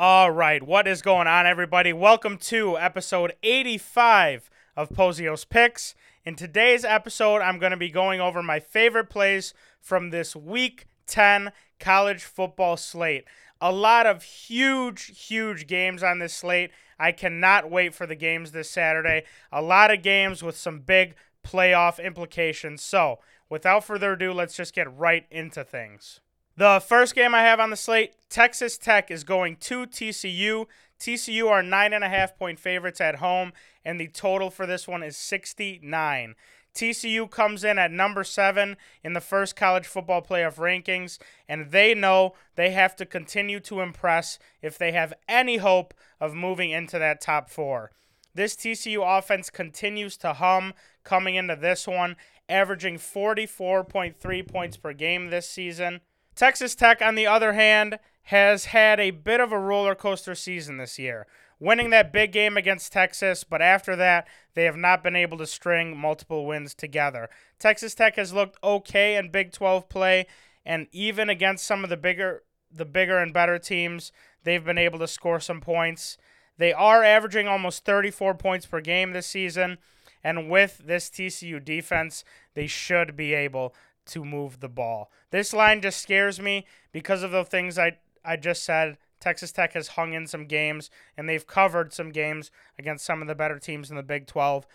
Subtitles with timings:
[0.00, 1.92] All right, what is going on, everybody?
[1.92, 5.96] Welcome to episode 85 of Pozios Picks.
[6.24, 10.86] In today's episode, I'm going to be going over my favorite plays from this week
[11.08, 11.50] 10
[11.80, 13.24] college football slate.
[13.60, 16.70] A lot of huge, huge games on this slate.
[16.96, 19.24] I cannot wait for the games this Saturday.
[19.50, 22.84] A lot of games with some big playoff implications.
[22.84, 23.18] So,
[23.50, 26.20] without further ado, let's just get right into things.
[26.58, 30.66] The first game I have on the slate, Texas Tech is going to TCU.
[30.98, 33.52] TCU are nine and a half point favorites at home,
[33.84, 36.34] and the total for this one is 69.
[36.74, 41.94] TCU comes in at number seven in the first college football playoff rankings, and they
[41.94, 46.98] know they have to continue to impress if they have any hope of moving into
[46.98, 47.92] that top four.
[48.34, 52.16] This TCU offense continues to hum coming into this one,
[52.48, 56.00] averaging 44.3 points per game this season.
[56.38, 60.76] Texas Tech, on the other hand, has had a bit of a roller coaster season
[60.76, 61.26] this year,
[61.58, 65.46] winning that big game against Texas, but after that, they have not been able to
[65.48, 67.28] string multiple wins together.
[67.58, 70.28] Texas Tech has looked okay in Big 12 play,
[70.64, 74.12] and even against some of the bigger the bigger and better teams,
[74.44, 76.18] they've been able to score some points.
[76.56, 79.78] They are averaging almost 34 points per game this season,
[80.22, 82.22] and with this TCU defense,
[82.54, 83.74] they should be able
[84.08, 85.10] to move the ball.
[85.30, 88.98] This line just scares me because of the things I, I just said.
[89.20, 93.28] Texas Tech has hung in some games and they've covered some games against some of
[93.28, 94.66] the better teams in the Big 12.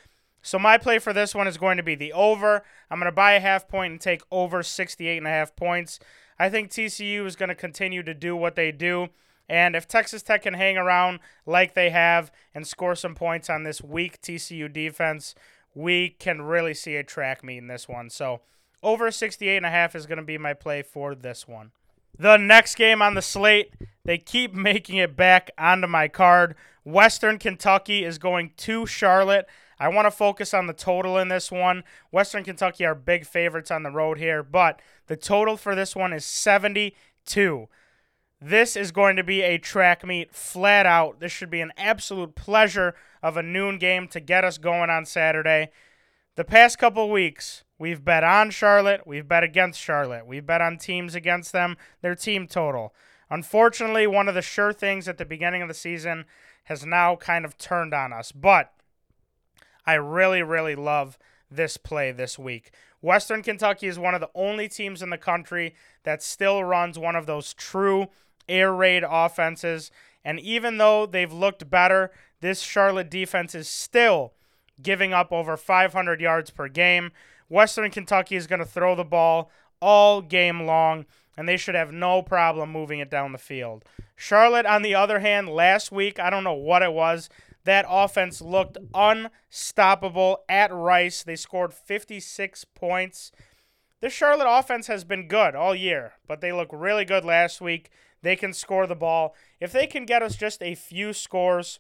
[0.42, 2.64] So my play for this one is going to be the over.
[2.92, 6.00] I'm going to buy a half point and take over 68 and a half points.
[6.38, 9.08] I think TCU is going to continue to do what they do.
[9.48, 13.64] And if Texas Tech can hang around like they have and score some points on
[13.64, 15.36] this weak TCU defense,
[15.74, 18.10] we can really see a track meet in this one.
[18.10, 18.42] So
[18.84, 21.72] over 68 and a half is going to be my play for this one.
[22.18, 23.74] The next game on the slate,
[24.06, 26.56] they keep making it back onto my card.
[26.84, 29.48] Western Kentucky is going to Charlotte.
[29.80, 31.84] I want to focus on the total in this one.
[32.12, 36.14] Western Kentucky are big favorites on the road here, but the total for this one
[36.14, 37.68] is 72.
[38.40, 41.20] This is going to be a track meet flat out.
[41.22, 45.06] This should be an absolute pleasure of a noon game to get us going on
[45.06, 45.70] Saturday.
[46.36, 50.78] The past couple weeks, we've bet on Charlotte, we've bet against Charlotte, we've bet on
[50.78, 52.94] teams against them, their team total.
[53.30, 56.24] Unfortunately, one of the sure things at the beginning of the season
[56.64, 58.72] has now kind of turned on us, but
[59.86, 61.18] I really, really love
[61.52, 62.72] this play this week.
[63.02, 67.18] Western Kentucky is one of the only teams in the country that still runs one
[67.18, 68.08] of those true
[68.48, 69.92] air raid offenses.
[70.24, 74.32] And even though they've looked better, this Charlotte defense is still
[74.82, 77.12] giving up over 500 yards per game.
[77.54, 81.06] Western Kentucky is going to throw the ball all game long,
[81.38, 83.86] and they should have no problem moving it down the field.
[84.16, 87.30] Charlotte, on the other hand, last week, I don't know what it was.
[87.64, 91.22] That offense looked unstoppable at Rice.
[91.22, 93.32] They scored 56 points.
[94.02, 97.92] The Charlotte offense has been good all year, but they look really good last week.
[98.24, 99.36] They can score the ball.
[99.60, 101.80] If they can get us just a few scores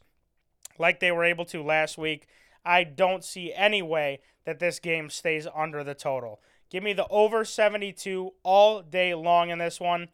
[0.78, 2.28] like they were able to last week,
[2.66, 6.40] I don't see any way that this game stays under the total.
[6.69, 10.09] Give me the over 72 all day long in this one.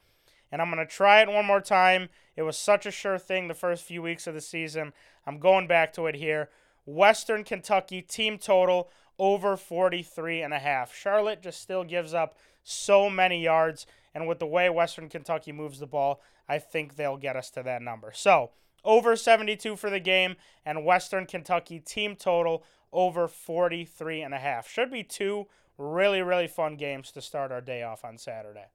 [0.52, 2.10] And I'm going to try it one more time.
[2.36, 4.94] It was such a sure thing the first few weeks of the season.
[5.26, 6.50] I'm going back to it here.
[6.86, 8.90] Western Kentucky team total
[9.20, 10.96] over 43 and a half.
[10.96, 15.80] Charlotte just still gives up so many yards and with the way Western Kentucky moves
[15.80, 18.12] the ball, I think they'll get us to that number.
[18.14, 18.52] So,
[18.84, 20.36] over 72 for the game,
[20.66, 24.70] and Western Kentucky team total over 43 and a half.
[24.70, 25.48] Should be two
[25.78, 28.66] really, really fun games to start our day off on Saturday.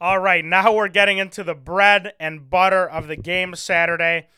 [0.00, 4.28] All right, now we're getting into the bread and butter of the game Saturday.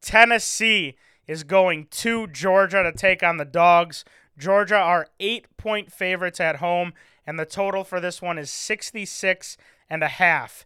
[0.00, 4.04] Tennessee is going to Georgia to take on the Dogs.
[4.38, 6.92] Georgia are eight point favorites at home,
[7.26, 9.56] and the total for this one is 66
[9.88, 10.64] and a half.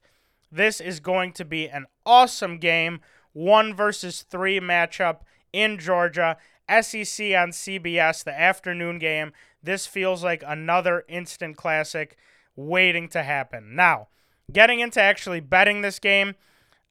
[0.52, 3.00] This is going to be an awesome game
[3.34, 5.18] one versus three matchup
[5.52, 6.38] in Georgia.
[6.68, 9.32] SEC on CBS, the afternoon game.
[9.62, 12.16] This feels like another instant classic
[12.56, 13.76] waiting to happen.
[13.76, 14.08] Now,
[14.50, 16.34] getting into actually betting this game,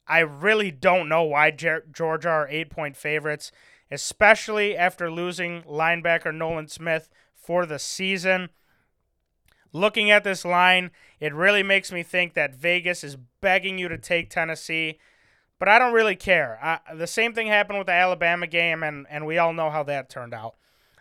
[0.08, 3.52] I really don't know why Georgia are eight point favorites,
[3.90, 8.50] especially after losing linebacker Nolan Smith for the season.
[9.72, 13.98] Looking at this line, it really makes me think that Vegas is begging you to
[13.98, 15.00] take Tennessee
[15.64, 16.60] but I don't really care.
[16.62, 19.82] I, the same thing happened with the Alabama game, and, and we all know how
[19.84, 20.56] that turned out.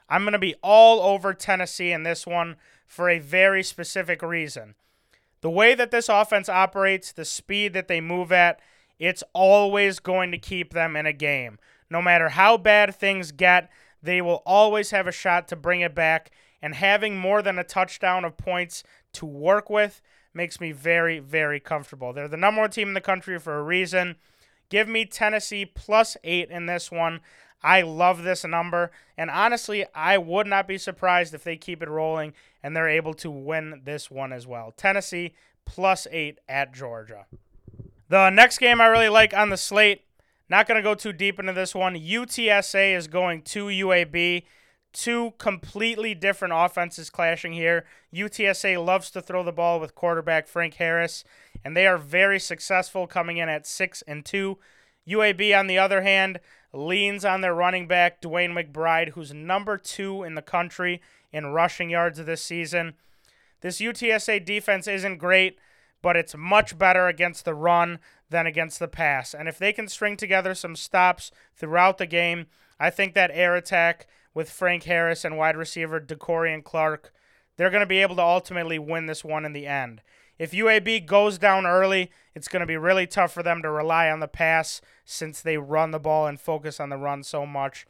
[0.09, 2.55] I'm going to be all over Tennessee in this one
[2.87, 4.76] for a very specific reason.
[5.41, 8.61] The way that this offense operates, the speed that they move at,
[9.00, 11.59] it's always going to keep them in a game.
[11.91, 13.69] No matter how bad things get,
[14.00, 16.31] they will always have a shot to bring it back.
[16.62, 20.00] And having more than a touchdown of points to work with
[20.32, 22.12] makes me very, very comfortable.
[22.12, 24.14] They're the number one team in the country for a reason.
[24.73, 27.21] Give me Tennessee plus eight in this one.
[27.63, 28.91] I love this number.
[29.19, 32.33] And honestly, I would not be surprised if they keep it rolling
[32.63, 34.73] and they're able to win this one as well.
[34.75, 35.35] Tennessee
[35.67, 37.27] plus eight at Georgia.
[38.09, 40.07] The next game I really like on the slate,
[40.49, 41.95] not going to go too deep into this one.
[41.95, 44.45] UTSA is going to UAB.
[44.93, 47.85] Two completely different offenses clashing here.
[48.15, 51.25] UTSA loves to throw the ball with quarterback Frank Harris,
[51.65, 54.59] and they are very successful coming in at 6 and 2.
[55.09, 56.41] UAB, on the other hand,
[56.73, 61.00] leans on their running back, Dwayne McBride, who's number two in the country
[61.33, 62.95] in rushing yards this season.
[63.61, 65.59] This UTSA defense isn't great,
[66.03, 67.99] but it's much better against the run
[68.29, 69.35] than against the pass.
[69.35, 72.47] And if they can string together some stops throughout the game,
[72.81, 77.12] I think that air attack with Frank Harris and wide receiver DeCorian Clark,
[77.56, 80.02] they're going to be able to ultimately win this one in the end.
[80.38, 84.11] If UAB goes down early, it's going to be really tough for them to rely
[84.11, 87.87] on the pass since they run the ball and focus on the run so much.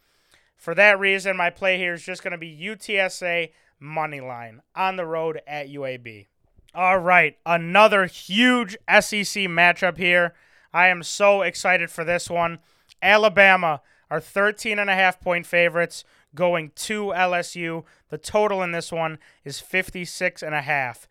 [0.57, 3.51] For that reason, my play here is just going to be UTSA
[3.81, 6.27] money line on the road at UAB.
[6.75, 10.35] All right, another huge SEC matchup here.
[10.73, 12.61] I am so excited for this one.
[13.03, 16.05] Alabama are 13 and a half point favorites
[16.35, 17.83] going to LSU.
[18.11, 21.09] The total in this one is 56 and a half.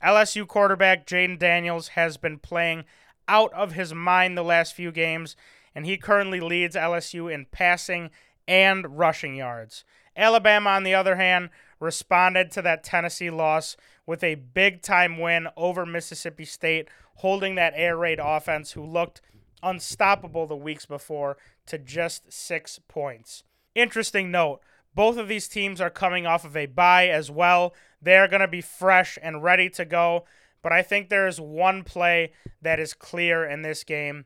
[0.00, 2.84] LSU quarterback Jayden Daniels has been playing
[3.26, 5.34] out of his mind the last few games,
[5.74, 8.10] and he currently leads LSU in passing
[8.46, 9.84] and rushing yards.
[10.16, 15.48] Alabama, on the other hand, responded to that Tennessee loss with a big time win
[15.56, 16.86] over Mississippi State,
[17.16, 19.20] holding that air raid offense who looked
[19.64, 23.42] unstoppable the weeks before to just six points.
[23.74, 24.60] Interesting note
[24.94, 27.74] both of these teams are coming off of a bye as well.
[28.00, 30.24] They're going to be fresh and ready to go.
[30.62, 32.32] But I think there is one play
[32.62, 34.24] that is clear in this game,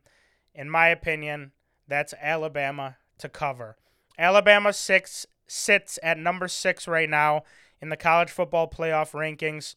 [0.54, 1.52] in my opinion.
[1.88, 3.76] That's Alabama to cover.
[4.18, 7.44] Alabama six sits at number six right now
[7.80, 9.74] in the college football playoff rankings.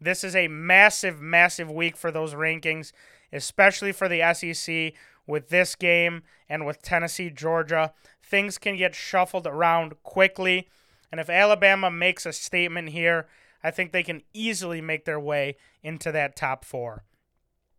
[0.00, 2.92] This is a massive, massive week for those rankings,
[3.34, 4.92] especially for the SEC
[5.26, 7.92] with this game and with Tennessee, Georgia.
[8.22, 10.68] Things can get shuffled around quickly.
[11.10, 13.26] And if Alabama makes a statement here,
[13.62, 17.04] I think they can easily make their way into that top four.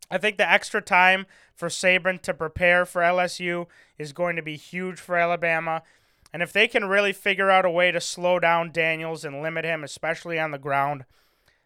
[0.09, 3.67] I think the extra time for Saban to prepare for LSU
[3.97, 5.81] is going to be huge for Alabama.
[6.33, 9.65] And if they can really figure out a way to slow down Daniels and limit
[9.65, 11.05] him, especially on the ground,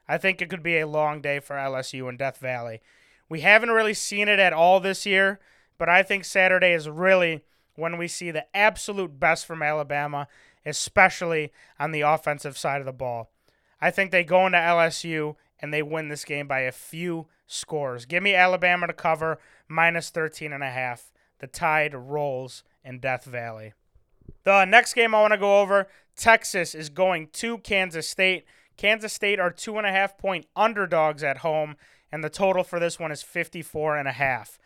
[0.08, 2.82] I think it could be a long day for LSU in Death Valley.
[3.30, 5.40] We haven't really seen it at all this year,
[5.78, 7.44] but I think Saturday is really
[7.76, 10.28] when we see the absolute best from Alabama,
[10.66, 13.30] especially on the offensive side of the ball.
[13.80, 18.06] I think they go into LSU and they win this game by a few scores.
[18.06, 21.12] Give me Alabama to cover minus 13 and a half.
[21.40, 23.74] The tide rolls in Death Valley.
[24.44, 28.46] The next game I want to go over, Texas is going to Kansas State.
[28.80, 31.76] Kansas State are two and a half point underdogs at home,
[32.14, 34.58] and the total for this one is 54 and a half.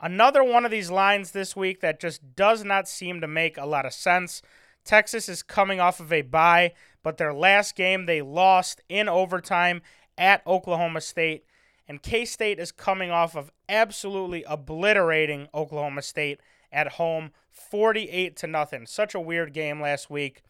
[0.00, 3.66] Another one of these lines this week that just does not seem to make a
[3.66, 4.40] lot of sense.
[4.86, 9.82] Texas is coming off of a bye, but their last game they lost in overtime
[10.16, 11.44] at Oklahoma State.
[11.86, 16.40] And K State is coming off of absolutely obliterating Oklahoma State
[16.72, 18.86] at home 48 to nothing.
[18.86, 20.40] Such a weird game last week.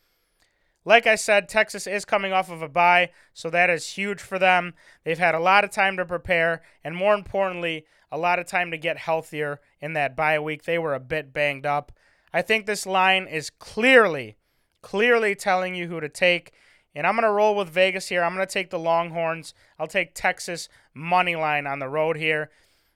[0.85, 4.39] Like I said, Texas is coming off of a bye, so that is huge for
[4.39, 4.75] them.
[5.05, 8.71] They've had a lot of time to prepare, and more importantly, a lot of time
[8.71, 10.65] to get healthier in that bye week.
[10.65, 11.93] They were a bit banged up.
[12.33, 14.37] I think this line is clearly,
[14.81, 16.53] clearly telling you who to take.
[16.95, 18.23] And I'm going to roll with Vegas here.
[18.23, 19.55] I'm going to take the Longhorns.
[19.79, 22.51] I'll take Texas money line on the road here.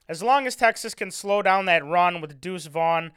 [0.08, 3.12] As long as Texas can slow down that run with Deuce Vaughn,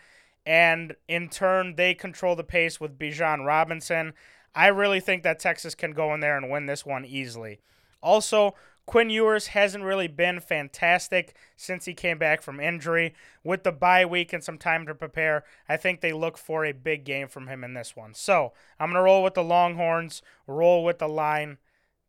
[0.45, 4.13] and in turn they control the pace with Bijan Robinson,
[4.55, 7.59] I really think that Texas can go in there and win this one easily.
[8.01, 13.15] Also, Quinn Ewers hasn't really been fantastic since he came back from injury.
[13.43, 16.71] With the bye week and some time to prepare, I think they look for a
[16.71, 18.13] big game from him in this one.
[18.13, 21.57] So I'm going to roll with the Longhorns, roll with the line,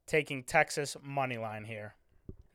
[0.06, 1.94] taking Texas money line here.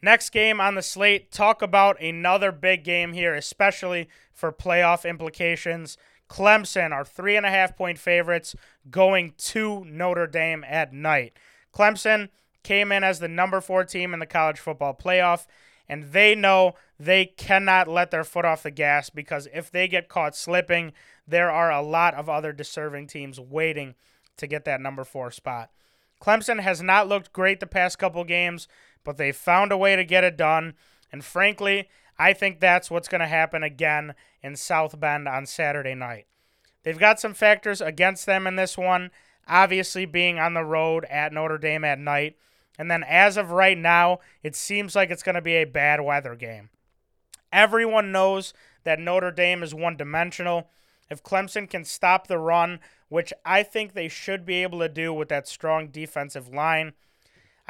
[0.04, 5.98] Next game on the slate, talk about another big game here, especially for playoff implications.
[6.32, 8.56] Clemson are three and a half point favorites
[8.90, 11.34] going to Notre Dame at night.
[11.76, 12.30] Clemson
[12.64, 15.46] came in as the number four team in the college football playoff,
[15.90, 20.08] and they know they cannot let their foot off the gas because if they get
[20.08, 20.94] caught slipping,
[21.28, 23.96] there are a lot of other deserving teams waiting
[24.38, 25.70] to get that number four spot.
[26.22, 28.70] Clemson has not looked great the past couple games,
[29.04, 30.76] but they found a way to get it done.
[31.12, 31.90] And frankly,
[32.22, 34.14] I think that's what's going to happen again
[34.44, 36.28] in South Bend on Saturday night.
[36.84, 39.10] They've got some factors against them in this one,
[39.48, 42.38] obviously being on the road at Notre Dame at night.
[42.78, 46.00] And then as of right now, it seems like it's going to be a bad
[46.02, 46.70] weather game.
[47.52, 50.70] Everyone knows that Notre Dame is one dimensional.
[51.10, 55.12] If Clemson can stop the run, which I think they should be able to do
[55.12, 56.94] with that strong defensive line,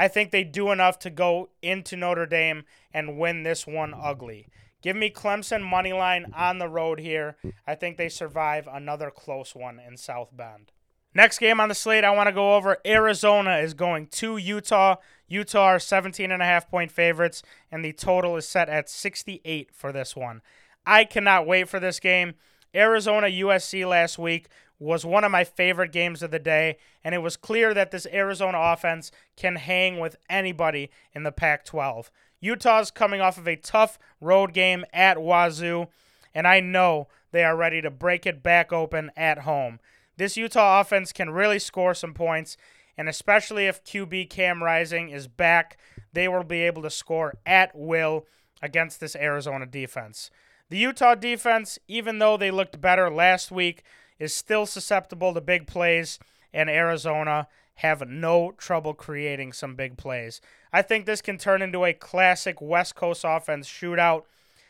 [0.02, 4.48] I think they do enough to go into Notre Dame and win this one ugly.
[4.82, 7.38] Give me Clemson money line on the road here.
[7.68, 10.72] I think they survive another close one in South Bend.
[11.14, 14.96] Next game on the slate, I want to go over Arizona is going to Utah.
[15.28, 19.70] Utah are 17 and a half point favorites, and the total is set at 68
[19.72, 20.42] for this one.
[20.84, 22.34] I cannot wait for this game.
[22.74, 24.48] Arizona USC last week
[24.82, 28.08] was one of my favorite games of the day, and it was clear that this
[28.12, 32.10] Arizona offense can hang with anybody in the Pac 12.
[32.40, 35.88] Utah's coming off of a tough road game at Wazoo,
[36.34, 39.80] and I know they are ready to break it back open at home.
[40.18, 42.58] This Utah offense can really score some points,
[42.98, 45.78] and especially if QB Cam Rising is back,
[46.12, 48.26] they will be able to score at will
[48.64, 50.32] against this Arizona defense.
[50.72, 53.84] The Utah defense, even though they looked better last week,
[54.22, 56.20] is still susceptible to big plays,
[56.54, 60.40] and Arizona have no trouble creating some big plays.
[60.72, 64.26] I think this can turn into a classic West Coast offense shootout,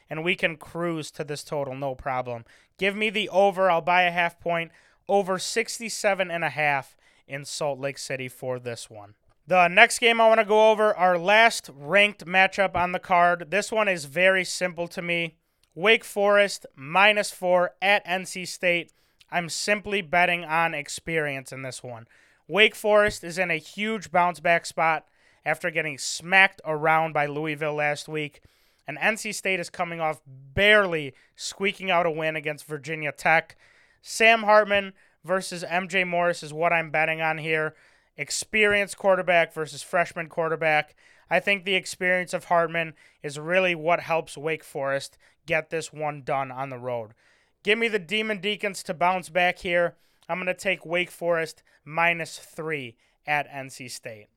[0.10, 2.46] and we can cruise to this total no problem.
[2.77, 3.70] Give me the over.
[3.70, 4.72] I'll buy a half point
[5.10, 6.96] over 67 and a half
[7.27, 9.15] in Salt Lake City for this one.
[9.48, 13.48] The next game I want to go over, our last ranked matchup on the card.
[13.51, 15.36] This one is very simple to me.
[15.75, 18.93] Wake Forest minus four at NC State.
[19.31, 22.07] I'm simply betting on experience in this one.
[22.47, 25.05] Wake Forest is in a huge bounce back spot
[25.45, 28.41] after getting smacked around by Louisville last week.
[28.88, 33.55] And NC State is coming off barely squeaking out a win against Virginia Tech.
[34.01, 37.75] Sam Hartman versus MJ Morris is what I'm betting on here.
[38.17, 40.95] Experienced quarterback versus freshman quarterback.
[41.29, 46.23] I think the experience of Hartman is really what helps Wake Forest get this one
[46.23, 47.13] done on the road.
[47.63, 49.95] Give me the Demon Deacons to bounce back here.
[50.27, 52.95] I'm going to take Wake Forest minus three
[53.27, 54.27] at NC State.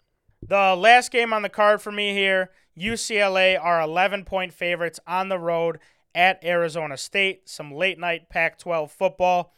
[0.47, 5.29] The last game on the card for me here UCLA are 11 point favorites on
[5.29, 5.79] the road
[6.15, 9.55] at Arizona State, some late night Pac 12 football.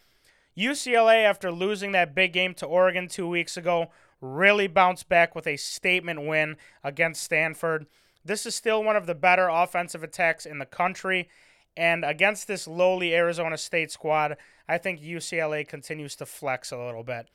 [0.57, 5.47] UCLA, after losing that big game to Oregon two weeks ago, really bounced back with
[5.47, 7.87] a statement win against Stanford.
[8.25, 11.29] This is still one of the better offensive attacks in the country.
[11.77, 14.37] And against this lowly Arizona State squad,
[14.69, 17.29] I think UCLA continues to flex a little bit.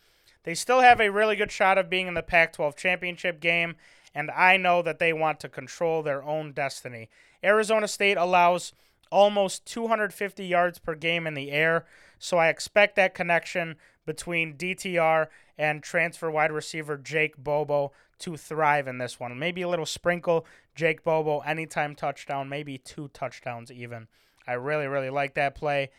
[0.44, 3.76] They still have a really good shot of being in the Pac 12 championship game,
[4.16, 7.10] and I know that they want to control their own destiny.
[7.44, 8.74] Arizona State allows
[9.12, 11.86] almost 250 yards per game in the air.
[12.18, 18.88] So I expect that connection between DTR and transfer wide receiver Jake Bobo to thrive
[18.88, 19.38] in this one.
[19.38, 20.46] Maybe a little sprinkle
[20.76, 24.08] Jake Bobo anytime touchdown, maybe two touchdowns even.
[24.52, 25.90] I really, really like that play.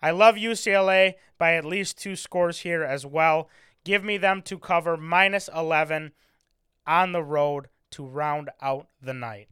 [0.00, 3.48] I love UCLA by at least two scores here as well.
[3.84, 6.12] Give me them to cover minus 11
[6.86, 9.48] on the road to round out the night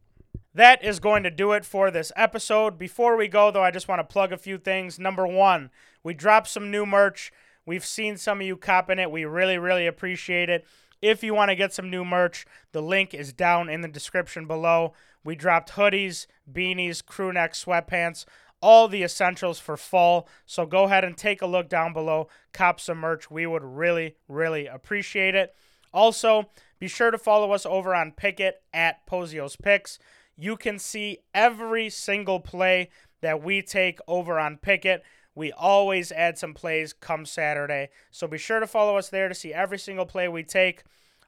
[0.53, 2.77] that is going to do it for this episode.
[2.77, 4.99] Before we go, though, I just want to plug a few things.
[4.99, 5.69] Number one,
[6.03, 7.31] we dropped some new merch.
[7.65, 9.11] We've seen some of you copping it.
[9.11, 10.65] We really, really appreciate it.
[11.01, 14.45] If you want to get some new merch, the link is down in the description
[14.45, 14.93] below.
[15.23, 18.25] We dropped hoodies, beanies, crew neck, sweatpants,
[18.61, 20.27] all the essentials for fall.
[20.45, 22.27] So go ahead and take a look down below.
[22.53, 23.29] Cop some merch.
[23.31, 25.55] We would really, really appreciate it.
[25.93, 26.49] Also,
[26.79, 29.99] be sure to follow us over on Pikkit at Pozios Picks
[30.41, 32.89] you can see every single play
[33.21, 35.01] that we take over on Pikkit.
[35.35, 37.89] We always add some plays come Saturday.
[38.09, 40.83] So be sure to follow us there to see every single play we take.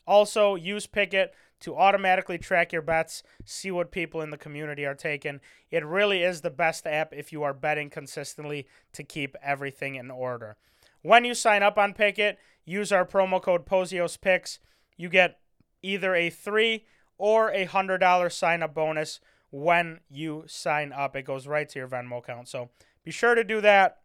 [0.07, 1.27] Also, use Pikkit
[1.63, 5.39] to automatically track your bets, see what people in the community are taking.
[5.71, 10.11] It really is the best app if you are betting consistently to keep everything in
[10.11, 10.57] order.
[11.01, 14.59] When you sign up on Pikkit, use our promo code POZIOSPICKS.
[14.97, 15.39] You get
[15.81, 16.85] either a three
[17.17, 21.15] or a $100 sign up bonus when you sign up.
[21.15, 22.49] It goes right to your Venmo account.
[22.49, 22.71] So
[23.05, 23.99] be sure to do that.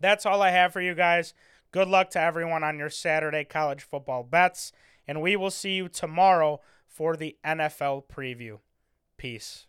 [0.00, 1.34] That's all I have for you guys.
[1.72, 4.72] Good luck to everyone on your Saturday college football bets.
[5.08, 6.60] And we will see you tomorrow
[6.96, 8.58] for the NFL preview.
[9.18, 9.66] Peace.